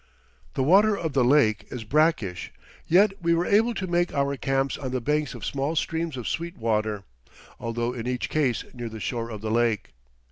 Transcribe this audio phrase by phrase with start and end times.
[0.55, 2.51] The water of the lake is brackish,
[2.87, 6.27] yet we were able to make our camps on the banks of small streams of
[6.27, 7.03] sweet water,
[7.59, 9.91] although in each case near the shore of the lake.